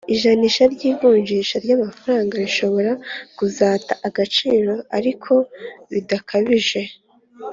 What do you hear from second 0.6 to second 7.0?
ry'ivunjisha ry'amafaranga rishobora kuzata agaciro ariko bidakabije